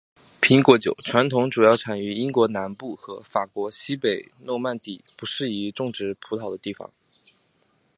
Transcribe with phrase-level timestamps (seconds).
[0.41, 6.89] 苹果酒传统主要产于英国南部和法国西北诺曼底不适宜种植葡萄的地方。